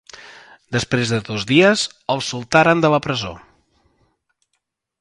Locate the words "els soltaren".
2.13-2.81